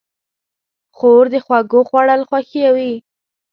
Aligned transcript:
خور 0.97 1.23
د 1.33 1.35
خوږو 1.45 1.79
خوړل 1.89 2.21
خوښوي. 2.29 2.93